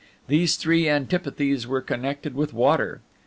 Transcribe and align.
These 0.27 0.55
three 0.55 0.89
antipathies 0.89 1.67
were 1.67 1.79
connected 1.79 2.33
with 2.33 2.53
water. 2.53 3.01